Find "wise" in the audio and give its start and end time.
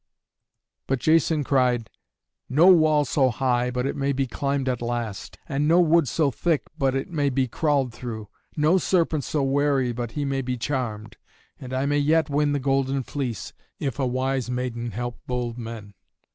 14.07-14.49